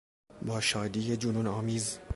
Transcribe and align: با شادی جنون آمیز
با 0.41 0.61
شادی 0.61 1.17
جنون 1.17 1.47
آمیز 1.47 1.99